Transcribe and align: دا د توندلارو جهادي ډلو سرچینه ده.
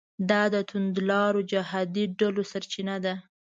دا 0.29 0.41
د 0.53 0.55
توندلارو 0.69 1.39
جهادي 1.51 2.05
ډلو 2.19 2.41
سرچینه 2.51 2.95
ده. 3.05 3.13